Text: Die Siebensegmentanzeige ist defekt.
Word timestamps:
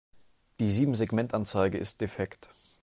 Die 0.59 0.71
Siebensegmentanzeige 0.71 1.77
ist 1.77 2.01
defekt. 2.01 2.49